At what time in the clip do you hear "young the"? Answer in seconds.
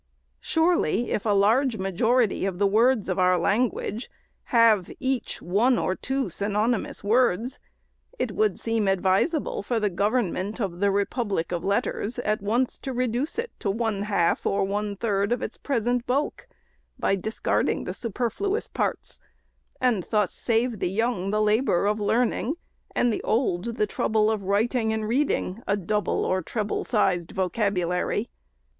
20.89-21.43